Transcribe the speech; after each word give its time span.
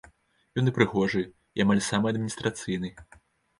Ён 0.61 0.65
і 0.71 0.73
прыгожы, 0.77 1.21
і 1.61 1.65
амаль 1.67 1.83
самы 1.91 2.05
адміністрацыйны. 2.15 2.95